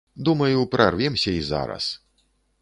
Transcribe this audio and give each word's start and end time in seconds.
Думаю, 0.15 0.65
прарвемся 0.67 1.31
і 1.31 1.41
зараз. 1.41 2.01